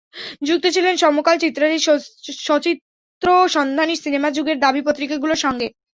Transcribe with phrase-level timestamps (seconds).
[0.47, 1.77] যুক্ত ছিলেন সমকাল, চিত্রালী,
[2.41, 5.67] সচিত্র সন্ধানী, সিনেমা, যুগের দাবী পত্রিকাগুলোর সঙ্গে।